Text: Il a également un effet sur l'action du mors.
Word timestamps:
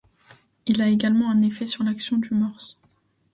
Il 0.65 0.81
a 0.81 0.87
également 0.89 1.29
un 1.29 1.43
effet 1.43 1.67
sur 1.67 1.83
l'action 1.83 2.17
du 2.17 2.29
mors. 2.33 2.75